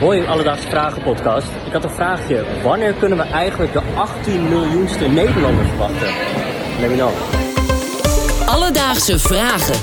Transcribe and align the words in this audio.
Hoi, 0.00 0.26
Alledaagse 0.26 0.68
Vragen 0.68 1.02
podcast. 1.02 1.48
Ik 1.66 1.72
had 1.72 1.84
een 1.84 1.90
vraagje. 1.90 2.44
Wanneer 2.62 2.92
kunnen 2.92 3.18
we 3.18 3.24
eigenlijk 3.24 3.72
de 3.72 3.82
18 3.94 4.48
miljoenste 4.48 5.08
Nederlander 5.08 5.64
verwachten? 5.64 6.08
Let 6.80 6.90
me 6.90 6.96
know. 6.96 7.12
Alledaagse 8.48 9.18
Vragen. 9.18 9.76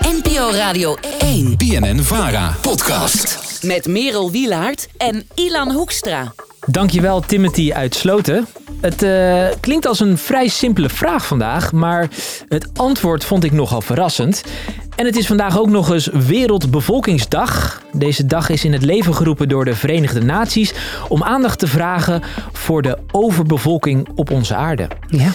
NPO 0.00 0.50
Radio 0.50 0.96
1. 1.18 1.56
BNN 1.56 1.98
Vara 1.98 2.54
podcast. 2.60 3.58
Met 3.62 3.86
Merel 3.86 4.30
Wielaert 4.30 4.88
en 4.96 5.28
Ilan 5.34 5.70
Hoekstra. 5.70 6.32
Dankjewel 6.66 7.20
Timothy 7.20 7.72
uit 7.72 7.94
Sloten. 7.94 8.46
Het 8.80 9.02
eh, 9.02 9.46
klinkt 9.60 9.86
als 9.86 10.00
een 10.00 10.18
vrij 10.18 10.48
simpele 10.48 10.88
vraag 10.88 11.26
vandaag, 11.26 11.72
maar 11.72 12.08
het 12.48 12.68
antwoord 12.76 13.24
vond 13.24 13.44
ik 13.44 13.52
nogal 13.52 13.80
verrassend. 13.80 14.44
En 14.96 15.06
het 15.06 15.16
is 15.16 15.26
vandaag 15.26 15.58
ook 15.58 15.68
nog 15.68 15.90
eens 15.90 16.06
Wereldbevolkingsdag. 16.06 17.82
Deze 17.92 18.26
dag 18.26 18.48
is 18.48 18.64
in 18.64 18.72
het 18.72 18.82
leven 18.82 19.14
geroepen 19.14 19.48
door 19.48 19.64
de 19.64 19.74
Verenigde 19.74 20.22
Naties 20.22 20.74
om 21.08 21.22
aandacht 21.22 21.58
te 21.58 21.66
vragen 21.66 22.22
voor 22.52 22.82
de 22.82 22.98
overbevolking 23.12 24.08
op 24.14 24.30
onze 24.30 24.54
aarde. 24.54 24.88
Ja. 25.06 25.32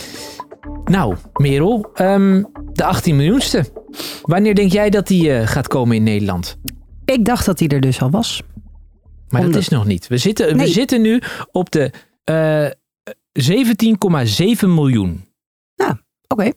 Nou, 0.85 1.15
Merel, 1.33 1.89
ehm, 1.93 2.43
de 2.73 2.83
18 2.83 3.15
miljoenste. 3.15 3.65
Wanneer 4.21 4.55
denk 4.55 4.71
jij 4.71 4.89
dat 4.89 5.07
die 5.07 5.33
eh, 5.33 5.47
gaat 5.47 5.67
komen 5.67 5.95
in 5.95 6.03
Nederland? 6.03 6.57
Ik 7.05 7.25
dacht 7.25 7.45
dat 7.45 7.59
hij 7.59 7.67
er 7.67 7.81
dus 7.81 8.01
al 8.01 8.09
was. 8.09 8.41
Maar 9.29 9.41
dat 9.41 9.55
is 9.55 9.69
nog 9.69 9.85
niet. 9.85 10.07
We 10.07 10.17
zitten, 10.17 10.57
we 10.57 10.67
zitten 10.67 11.01
nu 11.01 11.21
op 11.51 11.71
de 11.71 11.91
eh 12.23 12.69
17,7 13.31 14.69
miljoen. 14.69 15.27
Oké. 16.27 16.51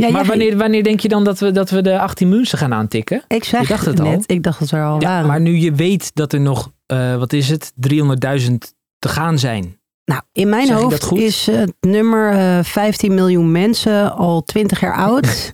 Ja, 0.00 0.10
maar 0.10 0.24
wanneer, 0.24 0.56
wanneer 0.56 0.82
denk 0.82 1.00
je 1.00 1.08
dan 1.08 1.24
dat 1.24 1.38
we, 1.38 1.50
dat 1.50 1.70
we 1.70 1.82
de 1.82 1.98
18 1.98 2.28
miljoenste 2.28 2.56
gaan 2.56 2.74
aantikken? 2.74 3.22
Ik 3.28 3.44
zeg 3.44 3.60
Je 3.60 3.66
dacht 3.66 3.86
het 3.86 4.00
al. 4.00 4.06
net, 4.06 4.24
ik 4.26 4.42
dacht 4.42 4.58
dat 4.58 4.68
ze 4.68 4.76
er 4.76 4.84
al 4.84 5.00
Ja, 5.00 5.08
waren. 5.08 5.26
maar 5.26 5.40
nu 5.40 5.56
je 5.58 5.72
weet 5.72 6.10
dat 6.14 6.32
er 6.32 6.40
nog, 6.40 6.72
eh, 6.86 7.16
wat 7.16 7.32
is 7.32 7.48
het, 7.48 7.72
300.000 7.74 8.74
te 8.98 9.08
gaan 9.08 9.38
zijn. 9.38 9.78
Nou, 10.04 10.22
in 10.32 10.48
mijn 10.48 10.66
Zeg 10.66 10.76
hoofd 10.76 11.12
is 11.12 11.48
eh, 11.48 11.56
het 11.58 11.72
nummer 11.80 12.32
eh 12.32 12.64
15 12.64 13.14
miljoen 13.14 13.52
mensen 13.52 14.12
al 14.14 14.42
20 14.44 14.80
jaar 14.80 14.94
oud. 14.96 15.26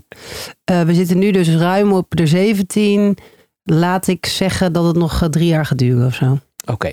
Eh, 0.65 0.81
we 0.81 0.95
zitten 0.95 1.19
nu 1.19 1.31
dus 1.31 1.49
ruim 1.57 1.93
op 1.93 2.07
de 2.17 2.27
17. 2.27 3.17
Laat 3.63 4.07
ik 4.07 4.27
zeggen 4.27 4.73
dat 4.73 4.85
het 4.85 4.97
nog 4.97 5.23
eh, 5.23 5.29
drie 5.29 5.47
jaar 5.47 5.67
gaat 5.67 5.79
duren 5.79 6.07
of 6.07 6.15
zo. 6.15 6.39
Oké. 6.73 6.93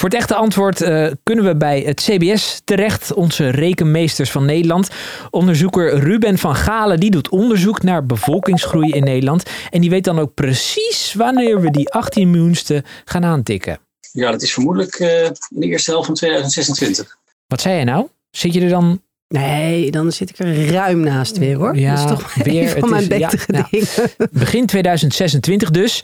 Voor 0.00 0.08
het 0.08 0.18
echte 0.18 0.34
antwoord 0.34 0.80
eh, 0.80 1.06
kunnen 1.22 1.44
we 1.44 1.56
bij 1.56 1.80
het 1.80 2.00
CBS 2.00 2.60
terecht, 2.64 3.12
onze 3.12 3.48
rekenmeesters 3.48 4.30
van 4.30 4.44
Nederland. 4.44 4.88
Onderzoeker 5.30 5.98
Ruben 5.98 6.38
van 6.38 6.54
Galen 6.54 7.00
die 7.00 7.10
doet 7.10 7.28
onderzoek 7.28 7.82
naar 7.82 8.06
bevolkingsgroei 8.06 8.90
in 8.90 9.04
Nederland. 9.04 9.42
En 9.70 9.80
die 9.80 9.90
weet 9.90 10.04
dan 10.04 10.18
ook 10.18 10.34
precies 10.34 11.14
wanneer 11.14 11.60
we 11.60 11.70
die 11.70 11.88
18 11.88 12.30
miljoenste 12.30 12.84
gaan 13.04 13.24
aantikken. 13.24 13.78
Ja, 14.12 14.30
dat 14.30 14.42
is 14.42 14.52
vermoedelijk 14.52 14.94
eh, 14.94 15.24
in 15.24 15.34
de 15.48 15.66
eerste 15.66 15.90
helft 15.90 16.06
van 16.06 16.14
2026. 16.14 17.16
Wat 17.46 17.60
zei 17.60 17.74
jij 17.74 17.84
nou? 17.84 18.08
Zit 18.30 18.54
je 18.54 18.60
er 18.60 18.68
dan 18.68 19.02
Nee, 19.34 19.90
dan 19.90 20.12
zit 20.12 20.30
ik 20.30 20.38
er 20.38 20.66
ruim 20.66 21.00
naast 21.00 21.38
weer 21.38 21.56
hoor. 21.56 21.76
Ja, 21.76 21.94
dat 21.94 22.10
is 22.10 22.10
toch 22.10 22.34
weer, 22.34 22.44
weer, 22.44 22.68
het 22.68 22.78
van 22.78 22.90
mijn 22.90 23.08
betere 23.08 23.42
ja. 23.46 23.68
dingen. 23.70 23.86
begin 24.30 24.66
2026 24.66 25.70
dus? 25.70 26.02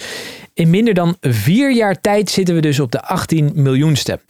In 0.55 0.71
minder 0.71 0.95
dan 0.95 1.17
vier 1.21 1.73
jaar 1.73 2.01
tijd 2.01 2.31
zitten 2.31 2.55
we 2.55 2.61
dus 2.61 2.81
op 2.81 2.93
de 2.93 3.03
18 3.03 3.53
miljoenste. 3.55 4.21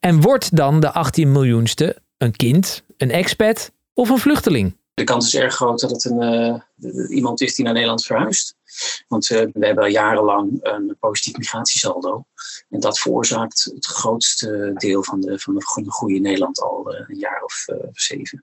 En 0.00 0.20
wordt 0.20 0.56
dan 0.56 0.80
de 0.80 0.92
18 0.92 1.32
miljoenste 1.32 1.96
een 2.18 2.36
kind, 2.36 2.84
een 2.96 3.10
expat 3.10 3.72
of 3.94 4.08
een 4.08 4.18
vluchteling? 4.18 4.76
De 4.94 5.04
kans 5.04 5.26
is 5.26 5.34
erg 5.34 5.54
groot 5.54 5.80
dat 5.80 5.90
het 5.90 6.04
een, 6.04 6.20
eh, 6.20 7.10
iemand 7.16 7.40
is 7.40 7.54
die 7.54 7.64
naar 7.64 7.74
Nederland 7.74 8.04
verhuist. 8.04 8.56
Want 9.08 9.30
eh, 9.30 9.46
we 9.52 9.66
hebben 9.66 9.84
al 9.84 9.90
jarenlang 9.90 10.58
een 10.62 10.96
positief 10.98 11.36
migratiesaldo. 11.36 12.24
En 12.68 12.80
dat 12.80 12.98
veroorzaakt 12.98 13.70
het 13.74 13.86
grootste 13.86 14.70
deel 14.74 15.02
van 15.02 15.20
de, 15.20 15.38
van 15.38 15.54
de 15.54 15.92
groei 15.92 16.14
in 16.14 16.22
Nederland 16.22 16.60
al 16.60 16.92
eh, 16.92 17.04
een 17.08 17.18
jaar 17.18 17.42
of 17.42 17.64
eh, 17.66 17.76
zeven. 17.92 18.42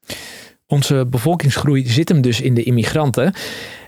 Onze 0.68 1.06
bevolkingsgroei 1.10 1.88
zit 1.88 2.10
hem 2.10 2.22
dus 2.22 2.42
in 2.42 2.54
de 2.54 2.64
immigranten. 2.64 3.34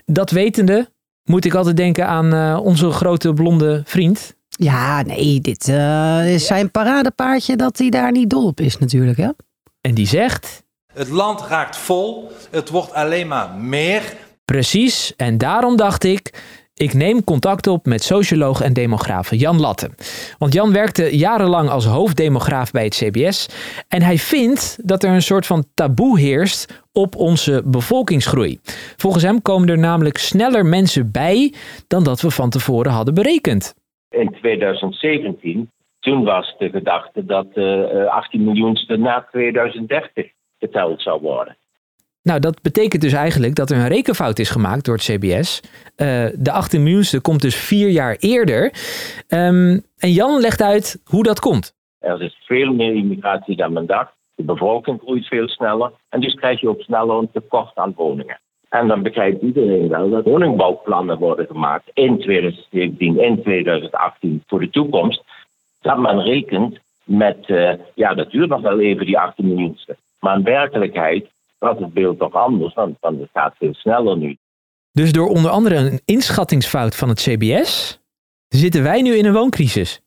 Dat 0.04 0.30
wetende 0.30 0.92
moet 1.24 1.44
ik 1.44 1.54
altijd 1.54 1.76
denken 1.76 2.06
aan 2.06 2.32
eh, 2.32 2.60
onze 2.62 2.90
grote 2.90 3.32
blonde 3.32 3.82
vriend. 3.84 4.34
Ja, 4.48 5.02
nee, 5.02 5.40
dit 5.40 5.68
eh, 5.68 6.34
is 6.34 6.46
zijn 6.46 6.70
paradepaardje 6.70 7.56
dat 7.56 7.78
hij 7.78 7.90
daar 7.90 8.12
niet 8.12 8.30
dol 8.30 8.46
op 8.46 8.60
is 8.60 8.78
natuurlijk. 8.78 9.18
Hè? 9.18 9.30
En 9.80 9.94
die 9.94 10.06
zegt, 10.06 10.63
Het 10.94 11.10
land 11.10 11.40
raakt 11.40 11.76
vol. 11.76 12.30
Het 12.50 12.70
wordt 12.70 12.92
alleen 12.92 13.28
maar 13.28 13.50
meer. 13.50 14.02
precies, 14.44 15.16
en 15.16 15.38
daarom 15.38 15.76
dacht 15.76 16.04
ik... 16.04 16.42
Ik 16.76 16.94
neem 16.94 17.24
contact 17.24 17.66
op 17.66 17.86
met 17.86 18.02
socioloog 18.02 18.60
en 18.60 18.72
demograaf 18.72 19.34
Jan 19.34 19.60
Latte. 19.60 19.90
Want 20.38 20.52
Jan 20.52 20.72
werkte 20.72 21.16
jarenlang 21.16 21.68
als 21.68 21.84
hoofddemograaf 21.84 22.70
bij 22.70 22.84
het 22.84 22.94
CBS. 22.94 23.48
En 23.88 24.02
hij 24.02 24.18
vindt 24.18 24.88
dat 24.88 25.02
er 25.02 25.10
een 25.10 25.22
soort 25.22 25.46
van 25.46 25.64
taboe 25.74 26.18
heerst 26.18 26.84
op 26.92 27.16
onze 27.16 27.62
bevolkingsgroei. 27.66 28.58
Volgens 28.96 29.24
hem 29.24 29.42
komen 29.42 29.68
er 29.68 29.78
namelijk 29.78 30.18
sneller 30.18 30.66
mensen 30.66 31.12
bij 31.12 31.52
dan 31.88 32.04
dat 32.04 32.20
we 32.20 32.30
van 32.30 32.50
tevoren 32.50 32.92
hadden 32.92 33.14
berekend. 33.14 33.74
in 34.10 34.36
2017, 34.40 35.70
toen 36.00 36.24
was 36.24 36.54
de 36.58 36.70
gedachte 36.70 37.24
dat 37.24 37.54
de 37.54 38.06
18 38.10 38.44
miljoenste 38.44 38.96
na 38.96 39.26
2030 39.30 40.32
geteld 40.64 41.02
zou 41.02 41.20
worden. 41.20 41.56
Nou, 42.22 42.40
dat 42.40 42.62
betekent 42.62 43.02
dus 43.02 43.12
eigenlijk 43.12 43.54
dat 43.54 43.70
er 43.70 43.76
een 43.76 43.88
rekenfout 43.88 44.38
is 44.38 44.50
gemaakt 44.50 44.84
door 44.84 44.94
het 44.94 45.04
CBS. 45.04 45.60
Eh, 45.96 46.26
de 46.34 46.50
18 46.52 46.82
miljoenste 46.82 47.20
komt 47.20 47.42
dus 47.42 47.56
vier 47.56 47.88
jaar 47.88 48.16
eerder. 48.18 48.72
Ehm, 49.28 49.78
en 49.98 50.10
Jan 50.10 50.40
legt 50.40 50.62
uit 50.62 51.00
hoe 51.04 51.22
dat 51.22 51.40
komt. 51.40 51.74
Er 51.98 52.22
is 52.22 52.36
veel 52.44 52.72
meer 52.72 52.94
immigratie 52.94 53.56
dan 53.56 53.72
men 53.72 53.86
dacht. 53.86 54.12
De 54.34 54.42
bevolking 54.42 55.00
groeit 55.00 55.26
veel 55.26 55.48
sneller. 55.48 55.92
En 56.08 56.20
dus 56.20 56.34
krijg 56.34 56.60
je 56.60 56.68
ook 56.68 56.80
sneller 56.80 57.18
een 57.18 57.30
tekort 57.32 57.76
aan 57.76 57.94
woningen. 57.96 58.40
En 58.68 58.88
dan 58.88 59.02
begrijpt 59.02 59.42
iedereen 59.42 59.88
wel 59.88 60.10
dat 60.10 60.24
woningbouwplannen 60.24 61.18
worden 61.18 61.46
gemaakt 61.46 61.90
in 61.92 62.18
2017, 62.18 63.20
in 63.20 63.42
2018 63.42 64.42
voor 64.46 64.60
de 64.60 64.70
toekomst. 64.70 65.22
Dat 65.80 65.98
men 65.98 66.22
rekent 66.22 66.78
met, 67.04 67.46
eh, 67.46 67.72
ja, 67.94 68.14
dat 68.14 68.30
duurt 68.30 68.48
nog 68.48 68.60
wel 68.60 68.80
even 68.80 69.06
die 69.06 69.18
18 69.18 69.48
miljoenste. 69.48 69.96
Maar 70.24 70.36
in 70.36 70.44
werkelijkheid 70.44 71.26
was 71.58 71.78
het 71.78 71.92
beeld 71.92 72.18
toch 72.18 72.32
anders, 72.32 72.74
want, 72.74 72.96
want 73.00 73.20
het 73.20 73.28
gaat 73.32 73.54
veel 73.58 73.74
sneller 73.74 74.16
nu. 74.16 74.36
Dus 74.92 75.12
door 75.12 75.28
onder 75.28 75.50
andere 75.50 75.76
een 75.76 76.00
inschattingsfout 76.04 76.96
van 76.96 77.08
het 77.08 77.20
CBS 77.20 78.00
zitten 78.48 78.82
wij 78.82 79.02
nu 79.02 79.16
in 79.16 79.24
een 79.24 79.32
wooncrisis. 79.32 80.00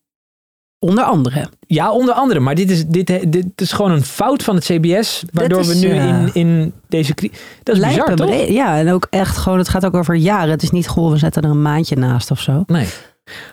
Onder 0.78 1.04
andere. 1.04 1.48
Ja, 1.66 1.92
onder 1.92 2.14
andere. 2.14 2.40
Maar 2.40 2.54
dit 2.54 2.70
is, 2.70 2.86
dit, 2.86 3.32
dit 3.32 3.60
is 3.60 3.72
gewoon 3.72 3.90
een 3.90 4.02
fout 4.02 4.42
van 4.42 4.54
het 4.54 4.64
CBS. 4.64 5.24
Waardoor 5.32 5.60
is, 5.60 5.68
we 5.68 5.86
nu 5.86 5.92
eh, 5.92 6.08
in, 6.08 6.30
in 6.34 6.72
deze 6.88 7.14
crisis... 7.14 7.38
Dat 7.62 7.76
is 7.76 7.86
bizar, 7.86 8.14
toch? 8.14 8.48
Ja, 8.48 8.78
en 8.78 8.92
ook 8.92 9.06
echt 9.10 9.36
gewoon, 9.36 9.58
het 9.58 9.68
gaat 9.68 9.86
ook 9.86 9.94
over 9.94 10.14
jaren. 10.14 10.50
Het 10.50 10.62
is 10.62 10.70
niet 10.70 10.88
goh, 10.88 11.10
we 11.10 11.16
zetten 11.16 11.42
er 11.42 11.50
een 11.50 11.62
maandje 11.62 11.96
naast 11.96 12.30
of 12.30 12.40
zo. 12.40 12.62
Nee. 12.66 12.86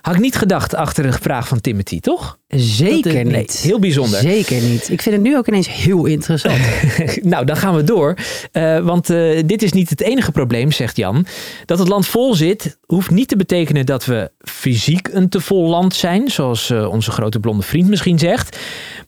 Had 0.02 0.16
ik 0.16 0.22
niet 0.22 0.36
gedacht 0.36 0.76
achter 0.76 1.04
de 1.04 1.12
vraag 1.12 1.48
van 1.48 1.62
Timothy, 1.62 2.00
toch? 2.00 2.38
Zeker 2.48 3.16
eh, 3.16 3.26
nee, 3.26 3.38
niet. 3.38 3.60
heel 3.60 3.80
bijzonder. 3.80 4.20
Zeker 4.20 4.62
niet. 4.62 4.90
Ik 4.92 5.02
vind 5.02 5.16
het 5.16 5.24
nu 5.24 5.38
ook 5.38 5.48
ineens 5.48 5.84
heel 5.84 6.06
interessant. 6.06 6.60
nou, 7.34 7.46
dan 7.46 7.56
gaan 7.56 7.76
we 7.76 7.84
door. 7.84 8.16
Eh, 8.52 8.80
want 8.80 9.10
eh, 9.10 9.42
dit 9.46 9.62
is 9.64 9.74
niet 9.74 9.90
het 9.90 10.02
enige 10.02 10.32
probleem, 10.32 10.72
zegt 10.72 10.98
Jan. 10.98 11.26
Dat 11.66 11.80
het 11.80 11.88
land 11.88 12.08
vol 12.08 12.34
zit, 12.34 12.80
hoeft 12.86 13.12
niet 13.12 13.28
te 13.28 13.38
betekenen 13.38 13.86
dat 13.86 14.06
we 14.06 14.32
fysiek 14.38 15.08
een 15.08 15.30
te 15.30 15.42
vol 15.42 15.70
land 15.70 15.94
zijn, 15.94 16.28
zoals 16.28 16.70
eh, 16.70 16.92
onze 16.92 17.12
grote 17.12 17.40
blonde 17.40 17.64
vriend 17.64 17.90
misschien 17.90 18.20
zegt. 18.20 18.60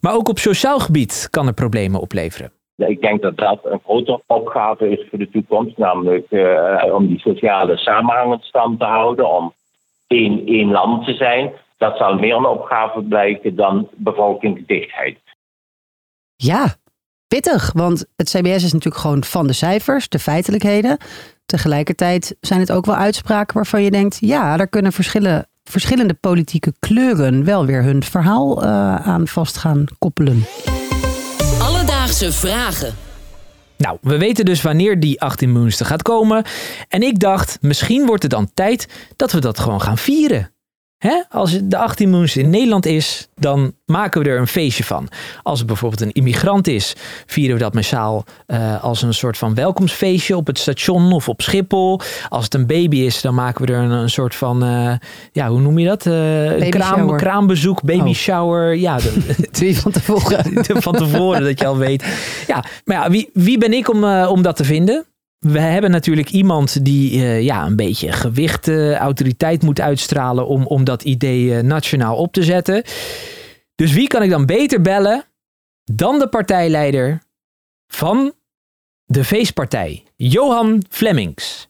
Maar 0.01 0.13
ook 0.13 0.29
op 0.29 0.39
sociaal 0.39 0.79
gebied 0.79 1.27
kan 1.29 1.47
er 1.47 1.53
problemen 1.53 1.99
opleveren. 1.99 2.51
Ik 2.75 3.01
denk 3.01 3.21
dat 3.21 3.37
dat 3.37 3.59
een 3.63 3.81
grote 3.83 4.21
opgave 4.27 4.89
is 4.89 5.07
voor 5.09 5.19
de 5.19 5.29
toekomst, 5.29 5.77
namelijk 5.77 6.31
eh, 6.31 6.93
om 6.93 7.07
die 7.07 7.19
sociale 7.19 7.77
samenhang 7.77 8.33
in 8.33 8.39
stand 8.41 8.79
te 8.79 8.85
houden, 8.85 9.35
om 9.35 9.53
één, 10.07 10.45
één 10.45 10.71
land 10.71 11.05
te 11.05 11.13
zijn. 11.13 11.51
Dat 11.77 11.97
zal 11.97 12.15
meer 12.15 12.35
een 12.35 12.45
opgave 12.45 13.01
blijken 13.01 13.55
dan 13.55 13.87
bevolkingsdichtheid. 13.95 15.17
ja, 16.35 16.75
pittig. 17.27 17.71
Want 17.73 18.05
het 18.15 18.29
CBS 18.29 18.63
is 18.63 18.73
natuurlijk 18.73 19.01
gewoon 19.01 19.23
van 19.23 19.47
de 19.47 19.53
cijfers, 19.53 20.09
de 20.09 20.19
feitelijkheden. 20.19 20.97
Tegelijkertijd 21.45 22.37
zijn 22.41 22.59
het 22.59 22.71
ook 22.71 22.85
wel 22.85 22.95
uitspraken 22.95 23.55
waarvan 23.55 23.83
je 23.83 23.91
denkt... 23.91 24.17
ja, 24.19 24.57
daar 24.57 24.67
kunnen 24.67 24.91
verschillen, 24.91 25.47
verschillende 25.63 26.13
politieke 26.13 26.73
kleuren 26.79 27.43
wel 27.43 27.65
weer 27.65 27.83
hun 27.83 28.03
verhaal 28.03 28.63
eh, 28.63 28.95
aan 29.07 29.27
vast 29.27 29.57
gaan 29.57 29.85
koppelen. 29.99 30.45
Alledaagse 31.61 32.31
Vragen. 32.31 33.06
Nou, 33.77 33.97
we 34.01 34.17
weten 34.17 34.45
dus 34.45 34.61
wanneer 34.61 34.99
die 34.99 35.21
18 35.21 35.51
miljoenste 35.51 35.85
gaat 35.85 36.01
komen. 36.01 36.45
En 36.87 37.03
ik 37.03 37.19
dacht, 37.19 37.57
misschien 37.61 38.05
wordt 38.05 38.23
het 38.23 38.31
dan 38.31 38.51
tijd 38.53 38.87
dat 39.15 39.31
we 39.31 39.39
dat 39.39 39.59
gewoon 39.59 39.81
gaan 39.81 39.97
vieren. 39.97 40.51
Hè? 40.97 41.21
Als 41.29 41.59
de 41.63 41.77
18 41.77 42.09
miljoen 42.09 42.27
in 42.43 42.49
Nederland 42.49 42.85
is, 42.85 43.27
dan 43.35 43.73
maken 43.85 44.23
we 44.23 44.29
er 44.29 44.39
een 44.39 44.47
feestje 44.47 44.83
van. 44.83 45.07
Als 45.43 45.57
het 45.59 45.67
bijvoorbeeld 45.67 46.01
een 46.01 46.11
immigrant 46.11 46.67
is, 46.67 46.95
vieren 47.25 47.55
we 47.57 47.61
dat 47.61 47.73
massaal 47.73 48.23
eh, 48.45 48.83
als 48.83 49.01
een 49.01 49.13
soort 49.13 49.37
van 49.37 49.53
welkomstfeestje 49.55 50.35
op 50.37 50.47
het 50.47 50.57
station 50.59 51.11
of 51.11 51.29
op 51.29 51.41
Schiphol. 51.41 51.99
Als 52.29 52.43
het 52.43 52.53
een 52.53 52.65
baby 52.67 52.97
is, 52.97 53.21
dan 53.21 53.33
maken 53.35 53.65
we 53.65 53.73
er 53.73 53.79
een, 53.79 53.89
een 53.91 54.09
soort 54.09 54.35
van, 54.35 54.63
eh, 54.63 54.93
ja, 55.31 55.49
hoe 55.49 55.59
noem 55.61 55.79
je 55.79 55.87
dat? 55.87 56.03
Baby 56.03 56.69
kraam, 56.69 56.97
shower. 56.99 57.17
kraambezoek, 57.17 57.81
baby 57.83 58.09
Oh. 58.09 58.13
shower. 58.15 58.75
Ja, 58.75 58.97
de- 59.37 59.47
Twee 59.51 59.77
van 59.77 59.91
tevoren. 59.91 60.45
van 60.87 60.93
tevoren, 60.95 61.43
dat 61.43 61.59
je 61.59 61.65
al 61.65 61.77
weet. 61.77 62.05
Ja, 62.47 62.63
maar 62.85 62.95
ja, 62.97 63.09
wie, 63.09 63.29
wie 63.33 63.57
ben 63.57 63.73
ik 63.73 63.89
om, 63.89 64.03
om 64.03 64.41
dat 64.41 64.55
te 64.55 64.63
vinden? 64.63 65.05
We 65.39 65.59
hebben 65.59 65.91
natuurlijk 65.91 66.29
iemand 66.29 66.85
die 66.85 67.11
eh, 67.11 67.41
ja, 67.41 67.65
een 67.65 67.75
beetje 67.75 68.11
gewicht, 68.11 68.67
eh, 68.67 68.95
autoriteit 68.95 69.63
moet 69.63 69.81
uitstralen 69.81 70.47
om, 70.47 70.65
om 70.65 70.83
dat 70.83 71.03
idee 71.03 71.55
eh, 71.55 71.63
nationaal 71.63 72.15
op 72.15 72.33
te 72.33 72.43
zetten. 72.43 72.83
Dus 73.75 73.93
wie 73.93 74.07
kan 74.07 74.23
ik 74.23 74.29
dan 74.29 74.45
beter 74.45 74.81
bellen 74.81 75.23
dan 75.83 76.19
de 76.19 76.27
partijleider 76.27 77.21
van 77.87 78.33
de 79.05 79.23
feestpartij, 79.23 80.03
Johan 80.15 80.83
Flemings. 80.89 81.67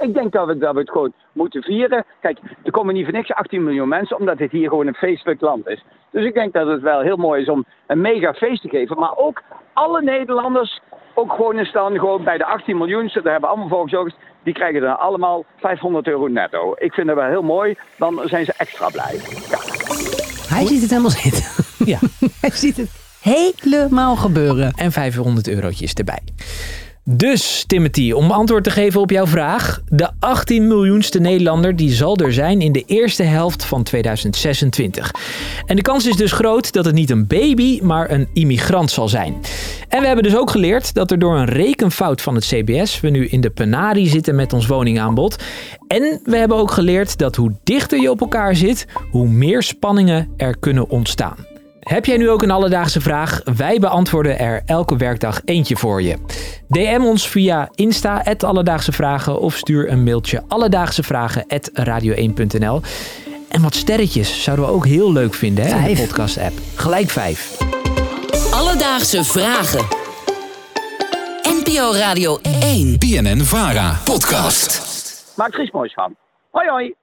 Ik 0.00 0.14
denk 0.14 0.32
dat 0.32 0.46
we, 0.46 0.58
dat 0.58 0.74
we 0.74 0.80
het 0.80 0.90
gewoon 0.90 1.12
moeten 1.32 1.62
vieren. 1.62 2.04
Kijk, 2.20 2.38
er 2.62 2.70
komen 2.70 2.94
niet 2.94 3.04
voor 3.04 3.12
niks 3.12 3.32
18 3.32 3.64
miljoen 3.64 3.88
mensen, 3.88 4.18
omdat 4.18 4.38
dit 4.38 4.50
hier 4.50 4.68
gewoon 4.68 4.86
een 4.86 4.94
feestelijk 4.94 5.40
land 5.40 5.66
is. 5.68 5.84
Dus 6.10 6.24
ik 6.24 6.34
denk 6.34 6.52
dat 6.52 6.66
het 6.66 6.80
wel 6.80 7.00
heel 7.00 7.16
mooi 7.16 7.42
is 7.42 7.48
om 7.48 7.64
een 7.86 8.00
mega 8.00 8.34
feest 8.34 8.62
te 8.62 8.68
geven. 8.68 8.98
Maar 8.98 9.16
ook 9.16 9.42
alle 9.72 10.02
Nederlanders, 10.02 10.80
ook 11.14 11.32
gewoon 11.32 11.58
eens 11.58 11.72
dan 11.72 11.98
gewoon 11.98 12.24
bij 12.24 12.38
de 12.38 12.44
18 12.44 12.76
miljoen, 12.76 13.06
daar 13.06 13.22
hebben 13.22 13.40
we 13.40 13.56
allemaal 13.56 13.82
gezorgd, 13.82 14.16
die 14.42 14.54
krijgen 14.54 14.80
dan 14.80 14.98
allemaal 14.98 15.44
500 15.56 16.06
euro 16.06 16.26
netto. 16.26 16.74
Ik 16.78 16.92
vind 16.92 17.06
dat 17.06 17.16
wel 17.16 17.28
heel 17.28 17.42
mooi, 17.42 17.74
dan 17.98 18.20
zijn 18.24 18.44
ze 18.44 18.54
extra 18.56 18.88
blij. 18.88 19.18
Hij 20.48 20.66
ziet 20.66 20.80
het 20.80 20.90
helemaal 20.90 21.10
zitten. 21.10 21.44
Ja. 21.86 21.98
Hij 22.40 22.50
ziet 22.50 22.76
het 22.76 22.90
helemaal 23.20 24.16
gebeuren. 24.16 24.72
En 24.72 24.92
500 24.92 25.48
eurotjes 25.48 25.94
erbij. 25.94 26.22
Dus, 27.12 27.64
Timothy, 27.66 28.12
om 28.12 28.30
antwoord 28.30 28.64
te 28.64 28.70
geven 28.70 29.00
op 29.00 29.10
jouw 29.10 29.26
vraag. 29.26 29.80
De 29.88 30.08
18 30.18 30.68
miljoenste 30.68 31.20
Nederlander 31.20 31.76
die 31.76 31.92
zal 31.92 32.16
er 32.16 32.32
zijn 32.32 32.60
in 32.60 32.72
de 32.72 32.82
eerste 32.86 33.22
helft 33.22 33.64
van 33.64 33.82
2026. 33.82 35.10
En 35.66 35.76
de 35.76 35.82
kans 35.82 36.06
is 36.06 36.16
dus 36.16 36.32
groot 36.32 36.72
dat 36.72 36.84
het 36.84 36.94
niet 36.94 37.10
een 37.10 37.26
baby, 37.26 37.80
maar 37.82 38.10
een 38.10 38.28
immigrant 38.32 38.90
zal 38.90 39.08
zijn. 39.08 39.40
En 39.88 40.00
we 40.00 40.06
hebben 40.06 40.24
dus 40.24 40.36
ook 40.36 40.50
geleerd 40.50 40.94
dat 40.94 41.10
er 41.10 41.18
door 41.18 41.36
een 41.36 41.48
rekenfout 41.48 42.22
van 42.22 42.34
het 42.34 42.44
CBS... 42.44 43.00
we 43.00 43.08
nu 43.08 43.26
in 43.26 43.40
de 43.40 43.50
penarie 43.50 44.08
zitten 44.08 44.34
met 44.34 44.52
ons 44.52 44.66
woningaanbod. 44.66 45.36
En 45.86 46.20
we 46.24 46.36
hebben 46.36 46.56
ook 46.56 46.70
geleerd 46.70 47.18
dat 47.18 47.36
hoe 47.36 47.52
dichter 47.64 48.00
je 48.00 48.10
op 48.10 48.20
elkaar 48.20 48.56
zit... 48.56 48.86
hoe 49.10 49.28
meer 49.28 49.62
spanningen 49.62 50.28
er 50.36 50.58
kunnen 50.58 50.88
ontstaan. 50.88 51.49
Heb 51.90 52.06
jij 52.06 52.16
nu 52.16 52.30
ook 52.30 52.42
een 52.42 52.50
alledaagse 52.50 53.00
vraag? 53.00 53.40
Wij 53.56 53.78
beantwoorden 53.78 54.38
er 54.38 54.62
elke 54.66 54.96
werkdag 54.96 55.40
eentje 55.44 55.76
voor 55.76 56.02
je. 56.02 56.16
DM 56.68 57.00
ons 57.04 57.28
via 57.28 57.68
Insta, 57.74 58.24
Alledaagse 58.38 58.92
Vragen, 58.92 59.40
of 59.40 59.56
stuur 59.56 59.90
een 59.90 60.04
mailtje 60.04 60.42
alledaagsevragen 60.48 61.44
radio1.nl. 61.72 62.80
En 63.48 63.62
wat 63.62 63.74
sterretjes 63.74 64.42
zouden 64.42 64.66
we 64.66 64.70
ook 64.72 64.86
heel 64.86 65.12
leuk 65.12 65.34
vinden 65.34 65.64
hè, 65.64 65.88
in 65.88 65.94
de 65.94 66.02
podcast-app. 66.02 66.52
Gelijk 66.74 67.08
vijf. 67.08 67.58
Alledaagse 68.52 69.24
vragen. 69.24 69.86
NPO 71.42 71.92
Radio 71.92 72.38
1. 72.62 72.98
BNN 72.98 73.40
Vara 73.40 74.00
podcast. 74.04 74.82
Maak 75.36 75.54
er 75.54 75.62
iets 75.62 75.72
moois 75.72 75.94
van. 75.94 76.16
Hoi 76.50 76.68
hoi! 76.68 76.99